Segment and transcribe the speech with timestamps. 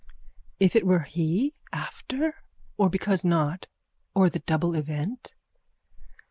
[0.59, 1.53] _If it were he?
[1.71, 2.41] After?
[2.75, 3.67] Or because not?
[4.15, 5.35] Or the double event?